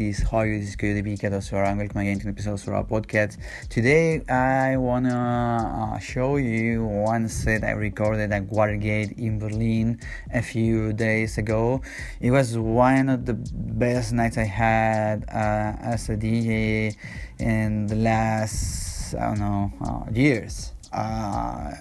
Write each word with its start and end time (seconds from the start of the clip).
Kitties. 0.00 0.22
How 0.30 0.40
you? 0.40 0.58
This 0.58 0.70
is 0.70 0.76
Coyote 0.76 1.02
B. 1.02 1.14
Kedosora, 1.14 1.68
and 1.68 1.78
welcome 1.78 2.00
again 2.00 2.18
to 2.20 2.28
an 2.28 2.32
episode 2.32 2.54
of 2.54 2.68
our 2.70 2.84
podcast. 2.84 3.36
Today, 3.68 4.24
I 4.30 4.78
wanna 4.78 5.92
uh, 5.92 5.98
show 5.98 6.36
you 6.36 6.86
one 6.86 7.28
set 7.28 7.64
I 7.64 7.72
recorded 7.72 8.32
at 8.32 8.44
Watergate 8.44 9.12
in 9.18 9.38
Berlin 9.38 10.00
a 10.32 10.40
few 10.40 10.94
days 10.94 11.36
ago. 11.36 11.82
It 12.18 12.30
was 12.30 12.56
one 12.56 13.10
of 13.10 13.26
the 13.26 13.34
best 13.34 14.14
nights 14.14 14.38
I 14.38 14.44
had 14.44 15.24
uh, 15.28 15.76
as 15.92 16.08
a 16.08 16.16
DJ 16.16 16.96
in 17.38 17.86
the 17.86 17.96
last, 17.96 19.14
I 19.14 19.34
don't 19.34 19.38
know, 19.38 19.72
uh, 19.84 20.10
years. 20.10 20.72
Uh, 20.94 21.72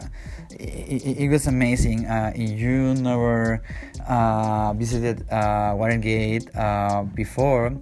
it, 0.52 1.18
it, 1.18 1.30
was 1.30 1.48
amazing. 1.48 2.06
Uh, 2.06 2.34
you 2.36 2.94
never 2.96 3.64
uh, 4.08 4.74
visited 4.74 5.30
uh, 5.32 5.74
Watergate 5.76 6.54
uh, 6.56 7.04
before, 7.14 7.74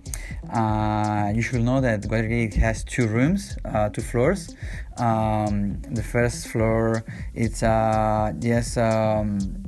uh, 0.54 1.32
you 1.34 1.42
should 1.42 1.64
know 1.64 1.82
that 1.82 2.06
Watergate 2.06 2.54
has 2.56 2.84
two 2.84 3.08
rooms, 3.08 3.58
two 3.94 4.02
floors. 4.02 4.56
Um, 4.98 5.80
the 5.92 6.02
first 6.02 6.48
floor 6.48 7.04
it's 7.36 7.62
yes. 7.62 8.78
um, 8.78 9.68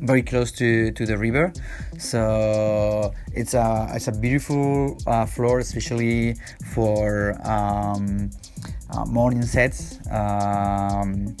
very 0.00 0.22
close 0.22 0.52
to, 0.52 0.90
to 0.92 1.06
the 1.06 1.16
river 1.16 1.52
so 1.98 3.12
it's 3.32 3.54
a 3.54 3.88
it's 3.94 4.08
a 4.08 4.12
beautiful 4.12 4.98
uh, 5.06 5.24
floor 5.26 5.60
especially 5.60 6.34
for 6.72 7.36
um, 7.46 8.30
uh, 8.90 9.04
morning 9.06 9.42
sets 9.42 9.98
um, 10.10 11.36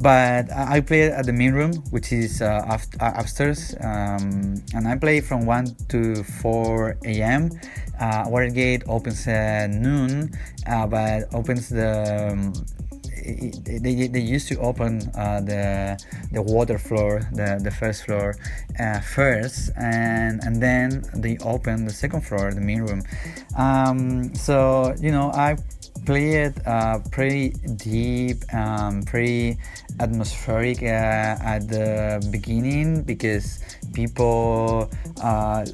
but 0.00 0.50
I 0.52 0.80
play 0.80 1.10
at 1.10 1.26
the 1.26 1.32
main 1.32 1.52
room, 1.52 1.72
which 1.90 2.12
is 2.12 2.42
uh, 2.42 2.78
uh, 3.00 3.12
upstairs, 3.16 3.74
um, 3.80 4.62
and 4.74 4.88
I 4.88 4.96
play 4.96 5.20
from 5.20 5.46
1 5.46 5.76
to 5.88 6.24
4 6.24 6.98
a.m. 7.04 7.50
Uh, 8.00 8.24
Watergate 8.26 8.82
opens 8.88 9.26
at 9.28 9.70
noon, 9.70 10.32
uh, 10.66 10.86
but 10.86 11.32
opens 11.34 11.68
the. 11.68 12.30
Um, 12.32 12.52
they, 13.24 14.06
they 14.08 14.20
used 14.20 14.48
to 14.48 14.58
open 14.58 15.00
uh, 15.16 15.40
the 15.40 15.98
the 16.32 16.42
water 16.42 16.78
floor, 16.78 17.26
the, 17.32 17.58
the 17.62 17.70
first 17.70 18.04
floor, 18.04 18.36
uh, 18.78 19.00
first, 19.00 19.70
and 19.76 20.42
and 20.44 20.62
then 20.62 21.04
they 21.14 21.38
open 21.38 21.86
the 21.86 21.92
second 21.92 22.20
floor, 22.20 22.52
the 22.52 22.60
main 22.60 22.82
room. 22.82 23.02
Um, 23.56 24.34
so 24.34 24.94
you 25.00 25.10
know, 25.10 25.30
I 25.32 25.56
play 26.04 26.44
it 26.44 26.54
uh, 26.66 26.98
pretty 27.10 27.50
deep, 27.76 28.44
um, 28.54 29.02
pretty 29.02 29.58
atmospheric 30.00 30.82
uh, 30.82 31.36
at 31.40 31.68
the 31.68 32.26
beginning 32.30 33.02
because 33.02 33.60
people, 33.92 34.90
uh, 35.22 35.64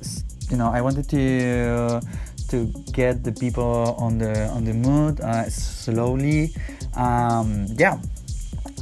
you 0.51 0.57
know, 0.57 0.71
I 0.71 0.81
wanted 0.81 1.09
to 1.11 2.01
to 2.49 2.67
get 2.93 3.23
the 3.23 3.33
people 3.33 3.95
on 3.99 4.19
the 4.19 4.47
on 4.49 4.65
the 4.65 4.75
mood 4.75 5.21
uh, 5.21 5.49
slowly. 5.49 6.55
Um, 6.97 7.67
yeah. 7.77 7.99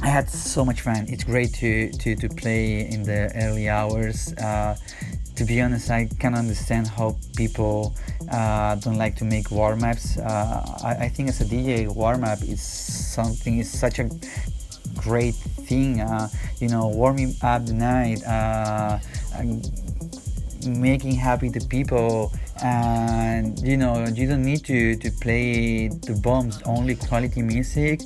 I 0.01 0.07
had 0.07 0.29
so 0.29 0.63
much 0.63 0.79
fun. 0.81 1.07
It's 1.09 1.25
great 1.25 1.53
to, 1.55 1.91
to, 1.91 2.15
to 2.15 2.29
play 2.29 2.87
in 2.87 3.03
the 3.03 3.31
early 3.35 3.67
hours. 3.67 4.33
Uh, 4.33 4.77
to 5.39 5.45
be 5.45 5.61
honest, 5.61 5.89
I 5.89 6.09
can 6.19 6.35
understand 6.35 6.85
how 6.85 7.15
people 7.37 7.95
uh, 8.29 8.75
don't 8.75 8.97
like 8.97 9.15
to 9.19 9.23
make 9.23 9.51
warm 9.51 9.85
ups. 9.85 10.17
Uh, 10.17 10.79
I, 10.83 11.05
I, 11.05 11.07
think 11.07 11.29
as 11.29 11.39
a 11.39 11.45
DJ, 11.45 11.87
warm 11.87 12.25
up 12.25 12.41
is 12.41 12.61
something 12.61 13.57
is 13.57 13.71
such 13.71 13.99
a 13.99 14.09
great 14.97 15.35
thing. 15.35 16.01
Uh, 16.01 16.27
you 16.59 16.67
know, 16.67 16.89
warming 16.89 17.35
up 17.41 17.65
the 17.65 17.73
night, 17.73 18.21
uh, 18.25 18.99
making 20.67 21.13
happy 21.13 21.47
the 21.47 21.65
people, 21.69 22.33
and 22.61 23.57
you 23.59 23.77
know, 23.77 24.05
you 24.07 24.27
don't 24.27 24.43
need 24.43 24.65
to 24.65 24.97
to 24.97 25.09
play 25.21 25.87
the 25.87 26.19
bombs. 26.21 26.61
Only 26.65 26.95
quality 26.95 27.41
music, 27.41 28.01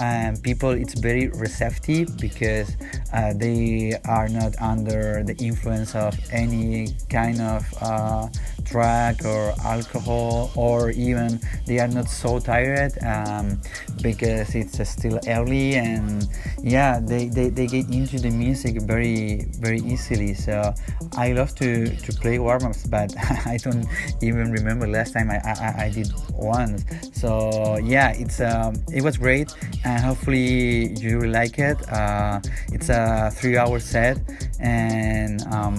and 0.00 0.42
people. 0.42 0.70
It's 0.70 0.94
very 0.94 1.28
receptive 1.28 2.16
because 2.18 2.76
uh, 3.12 3.32
they 3.34 3.94
are 4.06 4.28
not 4.28 4.54
under 4.60 5.22
the 5.22 5.36
influence 5.36 5.94
of 5.94 6.14
any 6.32 6.88
kind 7.08 7.40
of 7.40 7.64
uh, 7.80 8.28
drug 8.70 9.24
or 9.24 9.54
alcohol 9.64 10.50
or 10.54 10.90
even 10.90 11.40
they 11.66 11.78
are 11.78 11.88
not 11.88 12.08
so 12.08 12.38
tired 12.38 12.92
um, 13.04 13.60
because 14.02 14.54
it's 14.54 14.78
still 14.88 15.18
early 15.26 15.74
and 15.76 16.28
yeah 16.62 17.00
they, 17.00 17.28
they, 17.28 17.48
they 17.48 17.66
get 17.66 17.88
into 17.90 18.18
the 18.18 18.30
music 18.30 18.80
very 18.82 19.46
very 19.58 19.80
easily 19.80 20.34
so 20.34 20.72
I 21.16 21.32
love 21.32 21.54
to, 21.56 21.88
to 21.96 22.12
play 22.12 22.38
warm-ups 22.38 22.86
but 22.86 23.14
I 23.46 23.58
don't 23.62 23.86
even 24.22 24.52
remember 24.52 24.86
last 24.86 25.12
time 25.14 25.30
I, 25.30 25.40
I, 25.44 25.84
I 25.84 25.90
did 25.90 26.08
one 26.32 26.78
so 27.12 27.78
yeah 27.78 28.12
it's 28.12 28.40
um, 28.40 28.74
it 28.92 29.02
was 29.02 29.16
great 29.16 29.54
and 29.88 30.04
hopefully 30.04 30.92
you 31.02 31.18
will 31.18 31.30
like 31.30 31.58
it 31.58 31.78
uh, 31.92 32.40
it's 32.72 32.88
a 32.90 33.30
three 33.34 33.56
hour 33.56 33.78
set 33.80 34.18
and 34.60 35.42
um, 35.52 35.76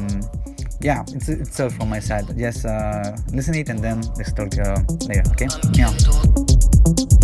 yeah, 0.82 1.04
it's, 1.14 1.28
it's 1.28 1.60
all 1.60 1.70
from 1.70 1.90
my 1.90 2.00
side. 2.00 2.26
Just 2.38 2.66
uh, 2.66 3.16
listen 3.34 3.56
it 3.56 3.70
and 3.70 3.80
then 3.80 4.02
let's 4.16 4.32
talk 4.32 4.58
uh, 4.58 4.82
later. 5.08 5.24
Okay? 5.32 5.48
Yeah. 5.74 7.19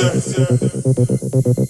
What? 0.00 1.67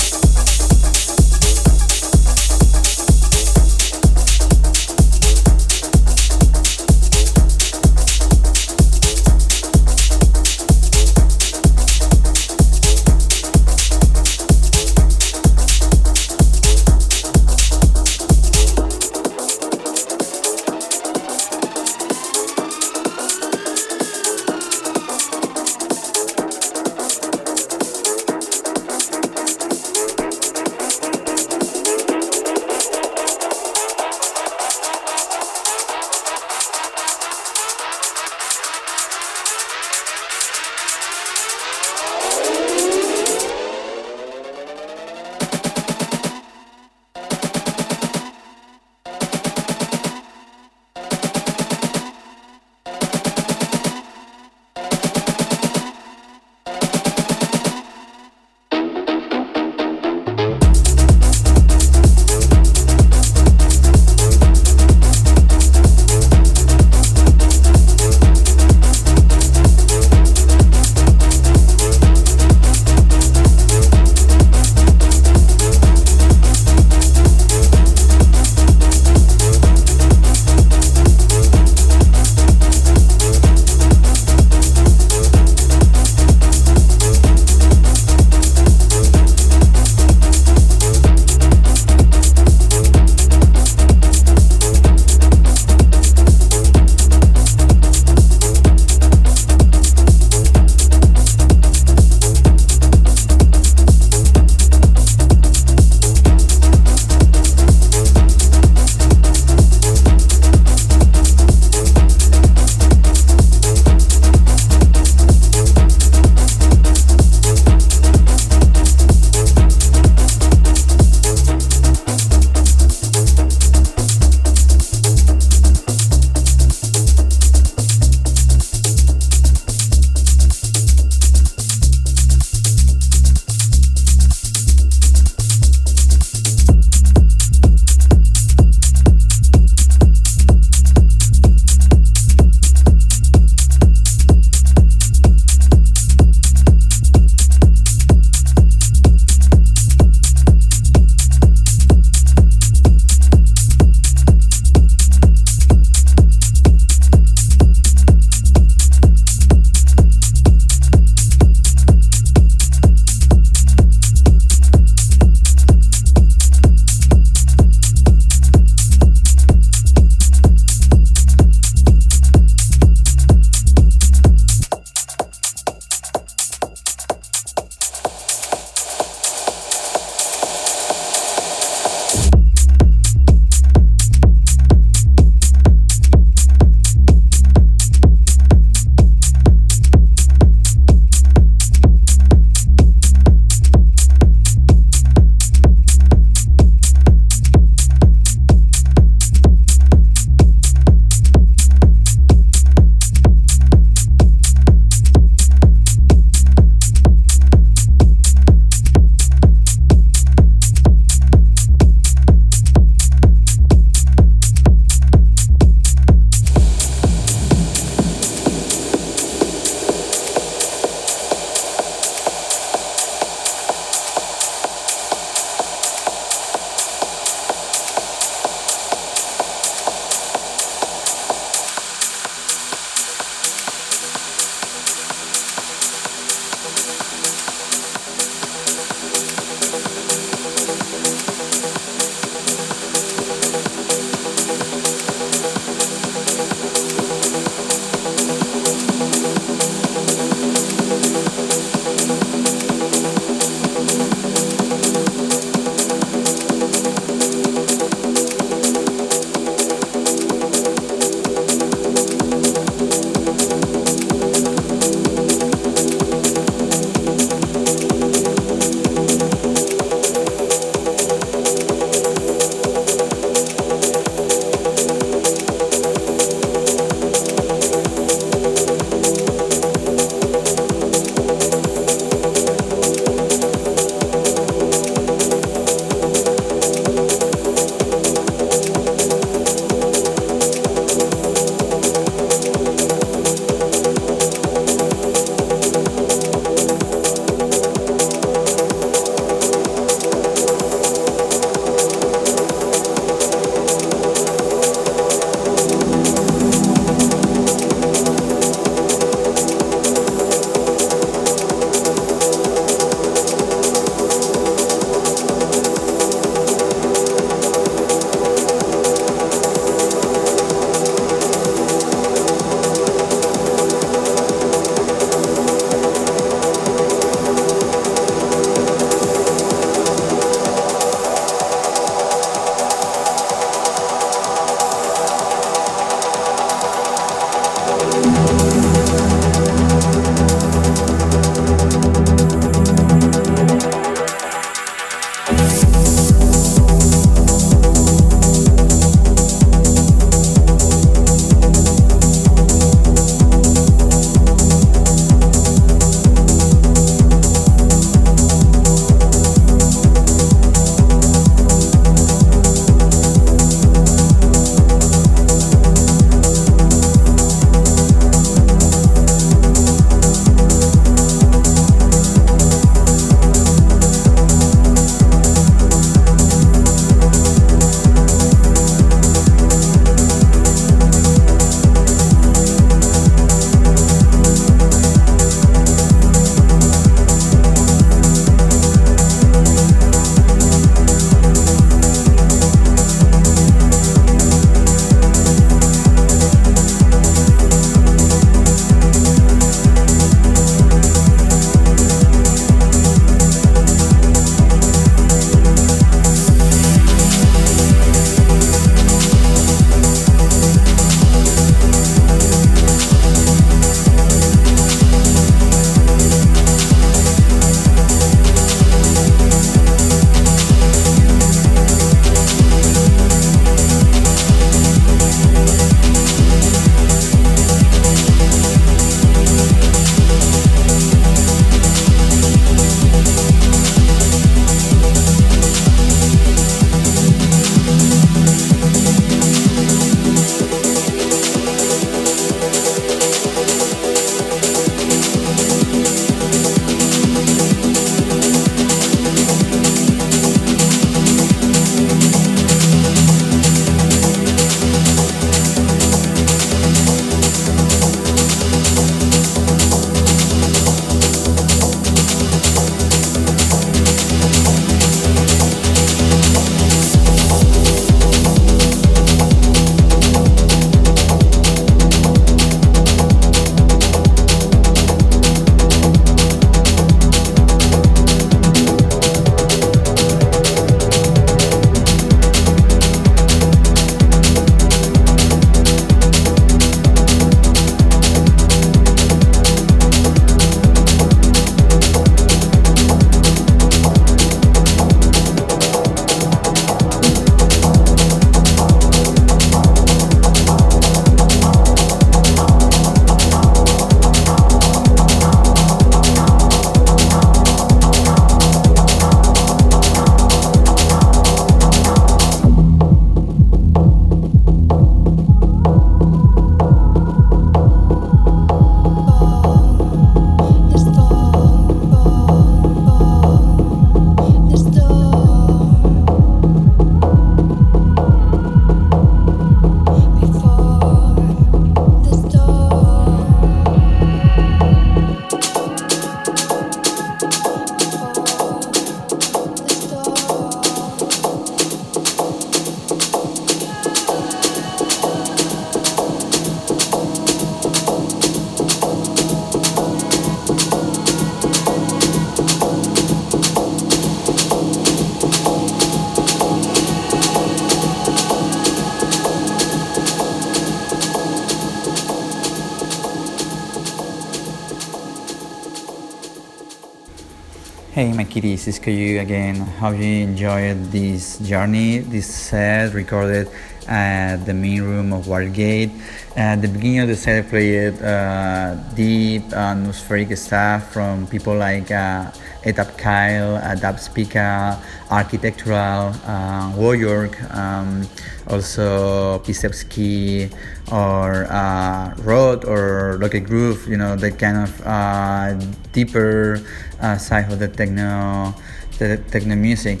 My 568.16 568.24
kitties, 568.24 568.66
it's 568.66 568.80
you 568.86 569.20
again. 569.20 569.56
How 569.76 569.90
you 569.90 570.24
enjoyed 570.24 570.90
this 570.90 571.38
journey, 571.40 571.98
this 571.98 572.24
set 572.24 572.94
recorded 572.94 573.46
at 573.86 574.46
the 574.46 574.54
main 574.54 574.80
room 574.80 575.12
of 575.12 575.28
Watergate? 575.28 575.90
At 576.34 576.62
the 576.62 576.68
beginning 576.68 577.00
of 577.00 577.08
the 577.08 577.16
set, 577.16 577.44
I 577.44 577.48
played 577.48 578.00
uh, 578.00 578.76
deep 578.94 579.52
atmospheric 579.52 580.34
stuff 580.38 580.94
from 580.94 581.26
people 581.26 581.56
like 581.56 581.90
uh, 581.90 582.32
Etapp 582.64 582.96
Kyle, 582.96 583.60
Dubspeeka, 583.76 584.80
Architectural, 585.10 586.16
uh, 586.24 586.72
Waryork, 586.72 587.36
um, 587.54 588.08
also 588.48 589.40
Pisevsky, 589.40 590.50
or 590.90 591.44
uh, 591.50 592.14
Rod 592.18 592.64
or 592.64 593.18
Rocket 593.18 593.44
Groove, 593.44 593.86
you 593.88 593.98
know, 593.98 594.16
the 594.16 594.30
kind 594.30 594.56
of 594.56 594.86
uh, 594.86 595.54
deeper 595.92 596.60
uh, 597.06 597.18
side 597.18 597.50
of 597.52 597.58
the 597.58 597.68
techno, 597.68 598.54
the 598.98 599.18
techno 599.30 599.54
music. 599.54 600.00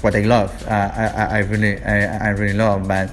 What 0.00 0.14
I 0.14 0.22
love, 0.22 0.50
uh, 0.66 0.90
I, 0.94 1.26
I 1.30 1.38
really, 1.38 1.82
I, 1.82 2.28
I 2.28 2.30
really 2.30 2.54
love, 2.54 2.86
but 2.86 3.10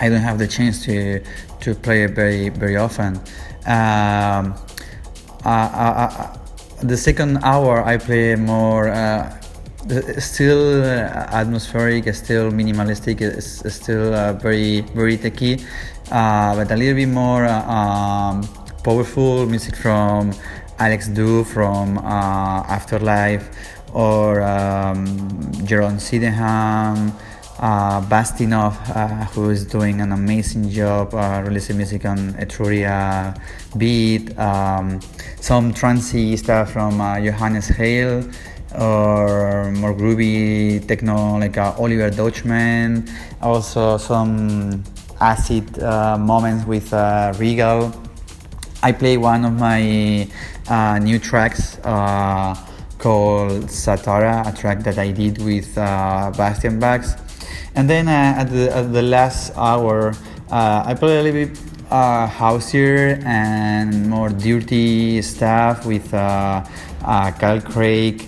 I 0.00 0.08
don't 0.08 0.20
have 0.20 0.38
the 0.38 0.48
chance 0.48 0.84
to 0.86 1.22
to 1.60 1.74
play 1.74 2.04
it 2.04 2.10
very 2.10 2.48
very 2.48 2.76
often. 2.76 3.20
Um, 3.66 4.54
uh, 5.44 5.48
uh, 5.48 5.94
uh 5.98 6.38
the 6.82 6.96
second 6.96 7.38
hour 7.44 7.84
I 7.84 7.98
play 7.98 8.34
more. 8.34 8.88
Uh, 8.88 9.38
still 10.18 10.84
atmospheric, 10.84 12.06
still 12.14 12.52
minimalistic, 12.52 13.18
still 13.42 14.10
very 14.38 14.82
very 14.94 15.16
techy, 15.18 15.58
but 16.08 16.70
a 16.70 16.76
little 16.76 16.94
bit 16.94 17.08
more 17.08 17.46
um, 17.46 18.46
powerful 18.84 19.46
music 19.46 19.74
from 19.74 20.32
Alex 20.82 21.06
Du 21.08 21.44
from 21.44 21.98
Afterlife 21.98 23.48
or 23.94 24.42
um, 24.42 25.06
Jerome 25.64 25.98
Sydenham 25.98 27.12
uh, 27.60 28.00
Bastinov, 28.02 28.74
uh, 28.90 29.06
who 29.32 29.50
is 29.50 29.64
doing 29.64 30.00
an 30.00 30.10
amazing 30.10 30.68
job 30.68 31.14
uh, 31.14 31.42
releasing 31.46 31.76
music 31.76 32.04
on 32.04 32.34
Etruria 32.34 33.38
beat, 33.78 34.36
um, 34.38 35.00
some 35.40 35.72
trancey 35.72 36.36
stuff 36.36 36.72
from 36.72 37.00
uh, 37.00 37.20
Johannes 37.20 37.68
Heil, 37.68 38.28
or 38.80 39.70
more 39.72 39.94
groovy 39.94 40.84
techno 40.88 41.38
like 41.38 41.56
uh, 41.56 41.74
Oliver 41.78 42.10
Deutschmann, 42.10 43.08
also 43.40 43.96
some 43.98 44.82
acid 45.20 45.80
uh, 45.80 46.18
moments 46.18 46.66
with 46.66 46.92
Regal. 47.38 47.92
I 48.84 48.90
play 48.90 49.16
one 49.16 49.44
of 49.44 49.52
my 49.60 50.26
new 51.00 51.18
tracks 51.18 51.76
called 52.98 53.64
Satara, 53.68 54.46
a 54.46 54.56
track 54.56 54.82
that 54.84 54.98
I 54.98 55.10
did 55.10 55.42
with 55.42 55.74
Bastian 55.74 56.78
Bux 56.78 57.16
and 57.74 57.88
then 57.88 58.08
uh, 58.08 58.40
at, 58.40 58.50
the, 58.50 58.74
at 58.74 58.92
the 58.92 59.02
last 59.02 59.52
hour, 59.56 60.14
uh, 60.50 60.82
I 60.84 60.94
play 60.94 61.18
a 61.18 61.22
little 61.22 61.46
bit 61.46 61.58
uh, 61.90 62.28
houseier 62.28 63.22
and 63.24 64.08
more 64.08 64.28
dirty 64.28 65.22
stuff 65.22 65.86
with 65.86 66.12
uh, 66.12 66.64
uh, 67.04 67.30
Kyle 67.32 67.60
Craig 67.60 68.24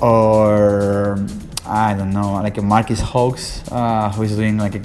or 0.00 1.24
I 1.64 1.94
don't 1.94 2.10
know, 2.10 2.34
like 2.34 2.58
a 2.58 2.62
Marquis 2.62 2.96
Hawkes, 2.96 3.62
uh, 3.70 4.10
who 4.10 4.22
is 4.24 4.36
doing 4.36 4.58
like 4.58 4.74
a 4.74 4.82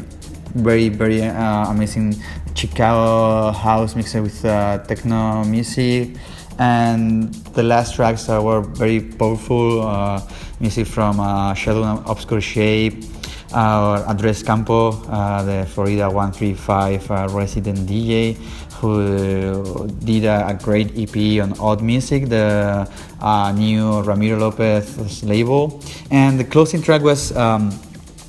very, 0.55 0.89
very 0.89 1.21
amazing 1.21 2.15
Chicago 2.55 3.51
house 3.51 3.95
mixed 3.95 4.15
with 4.15 4.41
techno 4.41 5.43
music. 5.43 6.15
And 6.59 7.33
the 7.53 7.63
last 7.63 7.95
tracks 7.95 8.27
were 8.27 8.61
very 8.61 8.99
powerful 8.99 10.21
music 10.59 10.87
from 10.87 11.17
Shadow 11.55 11.83
and 11.83 12.07
Obscure 12.07 12.41
Shape 12.41 13.03
our 13.53 14.03
Andres 14.05 14.43
Campo, 14.43 14.91
uh, 15.07 15.43
the 15.43 15.65
Florida 15.65 16.09
135 16.09 17.11
uh, 17.11 17.27
resident 17.31 17.79
DJ, 17.79 18.35
who 18.79 19.87
did 20.03 20.25
a, 20.25 20.49
a, 20.49 20.53
great 20.53 20.91
EP 20.97 21.41
on 21.41 21.57
Odd 21.59 21.81
Music, 21.81 22.29
the 22.29 22.89
uh, 23.21 23.51
new 23.53 24.01
Ramiro 24.01 24.37
Lopez 24.37 25.23
label. 25.23 25.81
And 26.11 26.39
the 26.39 26.43
closing 26.43 26.81
track 26.81 27.01
was 27.01 27.35
um, 27.35 27.71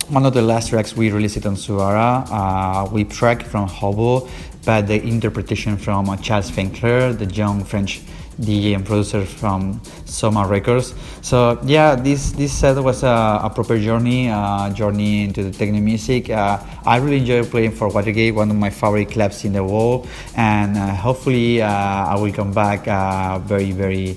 one 0.09 0.25
of 0.25 0.35
the 0.35 0.43
last 0.43 0.71
tracks 0.71 0.97
we 0.97 1.11
released 1.11 1.45
on 1.45 1.55
Suara, 1.55 2.27
uh, 2.31 2.89
we 2.91 3.05
track 3.05 3.43
from 3.43 3.69
Hobo, 3.69 4.29
but 4.65 4.87
the 4.87 5.03
interpretation 5.03 5.77
from 5.77 6.09
uh, 6.09 6.17
Charles 6.17 6.51
Fenckler, 6.51 7.17
the 7.17 7.27
young 7.27 7.65
French 7.65 8.01
DJ 8.41 8.75
and 8.75 8.87
producer 8.87 9.25
from 9.25 9.81
Soma 10.05 10.47
Records. 10.47 10.95
So 11.23 11.59
yeah, 11.65 11.97
this 11.97 12.33
this 12.33 12.53
set 12.53 12.77
was 12.77 13.03
a, 13.03 13.41
a 13.43 13.51
proper 13.51 13.79
journey, 13.79 14.31
uh, 14.31 14.71
journey 14.71 15.25
into 15.25 15.43
the 15.43 15.51
techno 15.51 15.81
music. 15.81 16.31
Uh, 16.31 16.59
I 16.87 16.99
really 16.99 17.19
enjoy 17.19 17.45
playing 17.45 17.73
for 17.73 17.89
Watergate, 17.89 18.35
one 18.35 18.51
of 18.51 18.57
my 18.57 18.71
favorite 18.71 19.11
clubs 19.11 19.45
in 19.45 19.53
the 19.53 19.65
world, 19.65 20.09
and 20.37 20.77
uh, 20.77 20.95
hopefully 20.95 21.61
uh, 21.61 21.69
I 21.69 22.15
will 22.15 22.33
come 22.33 22.53
back 22.53 22.87
uh, 22.87 23.41
very 23.41 23.73
very 23.73 24.17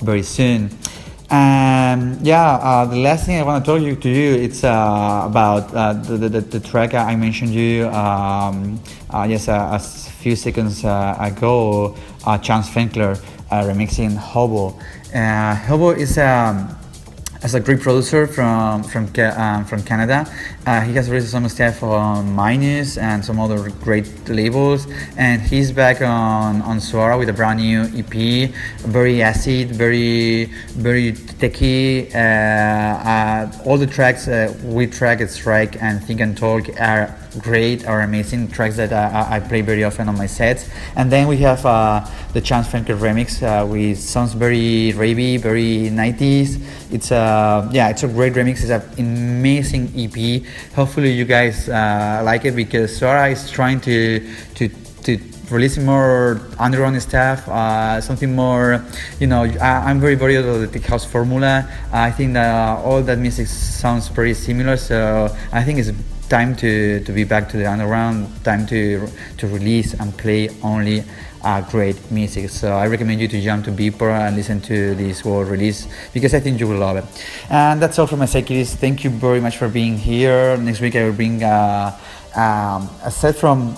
very 0.00 0.22
soon. 0.22 0.70
And 1.30 2.20
yeah, 2.20 2.60
uh, 2.60 2.84
the 2.84 2.96
last 2.96 3.24
thing 3.24 3.40
I 3.40 3.42
want 3.42 3.64
to 3.64 3.78
talk 3.78 4.00
to 4.02 4.08
you 4.10 4.34
it's 4.34 4.64
uh, 4.64 5.22
about 5.24 5.72
uh, 5.72 5.94
the, 5.94 6.28
the, 6.28 6.40
the, 6.42 6.60
track 6.60 6.92
I 6.92 7.16
mentioned 7.16 7.54
you 7.54 7.88
um, 7.88 8.78
just 9.28 9.48
a, 9.48 9.72
a, 9.72 9.78
few 9.78 10.36
seconds 10.36 10.80
ago, 10.84 11.96
Chance 12.42 12.68
Fenckler 12.68 13.18
uh, 13.52 13.64
remixing 13.64 14.16
Hobo. 14.16 14.78
Uh, 15.14 15.54
Hobo 15.54 15.90
is 15.90 16.16
um, 16.16 16.74
as 17.42 17.54
a 17.54 17.60
great 17.60 17.80
producer 17.80 18.26
from 18.26 18.82
from 18.82 19.04
um, 19.18 19.64
from 19.64 19.82
Canada. 19.82 20.26
Uh, 20.66 20.80
he 20.80 20.94
has 20.94 21.10
released 21.10 21.32
some 21.32 21.46
stuff 21.48 21.82
on 21.82 22.32
Minus 22.32 22.96
and 22.96 23.24
some 23.24 23.38
other 23.38 23.68
great 23.84 24.08
labels, 24.28 24.86
and 25.16 25.42
he's 25.42 25.70
back 25.70 26.00
on 26.00 26.62
on 26.62 26.78
Suara 26.78 27.18
with 27.18 27.28
a 27.28 27.32
brand 27.32 27.60
new 27.60 27.82
EP. 27.94 28.50
Very 28.80 29.22
acid, 29.22 29.72
very 29.72 30.46
very 30.70 31.12
techy. 31.12 32.12
Uh, 32.14 32.18
uh, 32.18 33.52
all 33.66 33.76
the 33.76 33.86
tracks 33.86 34.28
uh, 34.28 34.54
we 34.64 34.86
track 34.86 35.20
at 35.20 35.30
Strike 35.30 35.82
and 35.82 36.02
Think 36.02 36.20
and 36.20 36.36
Talk 36.36 36.68
are 36.80 37.14
great, 37.38 37.86
or 37.86 38.00
amazing 38.00 38.48
tracks 38.48 38.76
that 38.76 38.92
I, 38.92 39.36
I 39.36 39.40
play 39.40 39.60
very 39.60 39.84
often 39.84 40.08
on 40.08 40.16
my 40.16 40.26
sets. 40.26 40.68
And 40.96 41.10
then 41.10 41.28
we 41.28 41.38
have 41.38 41.64
uh, 41.64 42.06
the 42.32 42.40
Chance 42.40 42.68
Fenckler 42.68 42.98
remix, 42.98 43.42
uh, 43.42 43.66
which 43.66 43.98
sounds 43.98 44.34
very 44.34 44.92
ravey, 44.94 45.38
very 45.38 45.90
90s. 45.90 46.60
It's 46.90 47.10
a 47.10 47.68
yeah, 47.72 47.88
it's 47.88 48.02
a 48.02 48.08
great 48.08 48.34
remix. 48.34 48.62
It's 48.62 48.70
an 48.70 48.82
amazing 48.98 49.92
EP 49.96 50.42
hopefully 50.74 51.12
you 51.12 51.24
guys 51.24 51.68
uh, 51.68 52.22
like 52.24 52.44
it 52.44 52.54
because 52.56 52.98
Suara 52.98 53.30
is 53.32 53.50
trying 53.50 53.80
to 53.80 54.20
to 54.54 54.68
to 55.04 55.18
releasing 55.50 55.84
more 55.84 56.40
underground 56.58 57.00
stuff, 57.02 57.46
uh, 57.48 58.00
something 58.00 58.34
more, 58.34 58.82
you 59.20 59.26
know, 59.26 59.42
I, 59.42 59.90
am 59.90 60.00
very 60.00 60.16
worried 60.16 60.36
about 60.36 60.58
the 60.58 60.66
tech 60.66 60.88
house 60.88 61.04
formula. 61.04 61.68
I 61.92 62.10
think 62.10 62.32
that 62.34 62.48
uh, 62.54 62.80
all 62.82 63.02
that 63.02 63.18
music 63.18 63.48
sounds 63.48 64.08
pretty 64.08 64.32
similar, 64.32 64.78
so 64.78 65.28
I 65.52 65.62
think 65.62 65.78
it's 65.78 65.90
time 66.32 66.56
to, 66.56 67.04
to 67.04 67.12
be 67.12 67.24
back 67.24 67.46
to 67.50 67.58
the 67.58 67.66
underground, 67.68 68.26
time 68.42 68.64
to 68.64 69.06
to 69.36 69.44
release 69.48 69.92
and 70.00 70.16
play 70.16 70.48
only 70.62 71.04
uh, 71.44 71.60
great 71.70 71.98
music. 72.10 72.48
So 72.48 72.72
I 72.72 72.86
recommend 72.88 73.20
you 73.20 73.28
to 73.28 73.38
jump 73.38 73.66
to 73.66 73.70
Beatport 73.70 74.16
and 74.16 74.34
listen 74.34 74.58
to 74.62 74.94
this 74.94 75.24
world 75.26 75.48
release 75.48 75.86
because 76.14 76.32
I 76.32 76.40
think 76.40 76.58
you 76.58 76.66
will 76.68 76.80
love 76.80 76.96
it. 76.96 77.04
And 77.50 77.82
that's 77.82 77.98
all 77.98 78.06
from 78.06 78.20
my 78.20 78.26
side, 78.26 78.46
kiddies. 78.46 78.74
Thank 78.74 79.04
you 79.04 79.10
very 79.10 79.40
much 79.40 79.58
for 79.58 79.68
being 79.68 79.98
here. 79.98 80.56
Next 80.56 80.80
week 80.80 80.96
I 80.96 81.04
will 81.04 81.12
bring 81.12 81.44
uh, 81.44 81.92
um, 82.34 82.88
a 83.04 83.10
set 83.10 83.36
from 83.36 83.76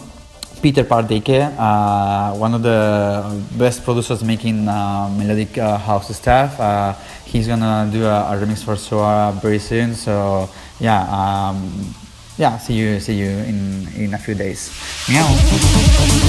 Peter 0.62 0.84
Pardeike, 0.84 1.42
uh, 1.58 2.38
one 2.38 2.54
of 2.54 2.62
the 2.62 2.78
best 3.58 3.84
producers 3.84 4.22
making 4.22 4.68
uh, 4.68 5.10
melodic 5.18 5.58
uh, 5.58 5.76
house 5.76 6.14
stuff. 6.16 6.60
Uh, 6.60 6.94
he's 7.26 7.48
gonna 7.48 7.90
do 7.90 8.04
a, 8.04 8.32
a 8.32 8.38
remix 8.38 8.62
for 8.62 8.76
Suara 8.76 9.34
very 9.42 9.58
soon. 9.58 9.94
So 9.94 10.48
yeah, 10.78 11.02
um, 11.10 11.94
yeah. 12.38 12.58
See 12.58 12.74
you, 12.74 13.00
see 13.00 13.14
you 13.14 13.28
in 13.28 13.88
in 13.96 14.14
a 14.14 14.18
few 14.18 14.34
days. 14.34 14.70
Meow. 15.08 16.23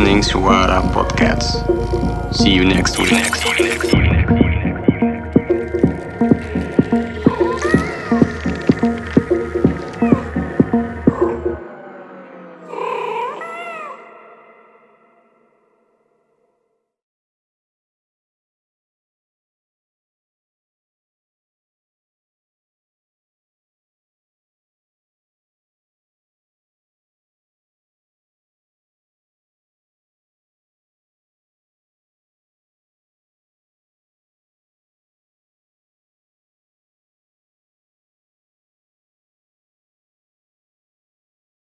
Listening 0.00 0.22
to 0.22 0.48
uh, 0.48 0.59